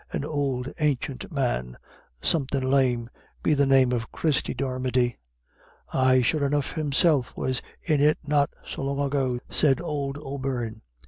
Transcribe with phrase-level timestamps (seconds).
[0.11, 1.77] An ould ancient man,
[2.23, 3.07] somethin' lame;
[3.43, 5.19] be the name of Christie Dermody?"
[5.93, 10.81] "Ay, sure enough, himself was in it not so long ago," said old O'Beirne.